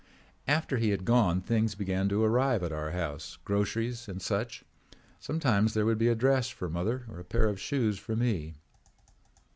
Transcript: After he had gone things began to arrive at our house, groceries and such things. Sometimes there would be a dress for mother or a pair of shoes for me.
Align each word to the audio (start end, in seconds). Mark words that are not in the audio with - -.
After 0.47 0.77
he 0.79 0.89
had 0.89 1.05
gone 1.05 1.41
things 1.41 1.75
began 1.75 2.09
to 2.09 2.23
arrive 2.23 2.63
at 2.63 2.71
our 2.71 2.89
house, 2.89 3.37
groceries 3.45 4.07
and 4.07 4.19
such 4.19 4.61
things. 4.61 4.95
Sometimes 5.19 5.75
there 5.75 5.85
would 5.85 5.99
be 5.99 6.07
a 6.07 6.15
dress 6.15 6.49
for 6.49 6.67
mother 6.71 7.05
or 7.07 7.19
a 7.19 7.23
pair 7.23 7.47
of 7.47 7.59
shoes 7.61 7.99
for 7.99 8.15
me. 8.15 8.55